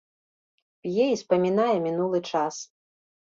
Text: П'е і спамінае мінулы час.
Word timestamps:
П'е 0.85 1.05
і 1.15 1.19
спамінае 1.23 1.75
мінулы 1.85 2.19
час. 2.31 2.55